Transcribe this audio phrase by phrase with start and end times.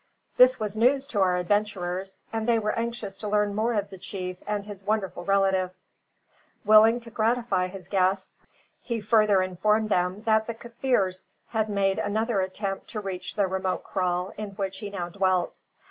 [0.35, 3.99] This was news to our adventurers, and they were anxious to learn more of the
[3.99, 5.69] chief and his wonderful relative.
[6.65, 8.41] Willing to gratify his guests,
[8.81, 13.83] he further informed them that the Kaffirs had made another attempt to reach the remote
[13.83, 15.55] kraal in which he now dwelt.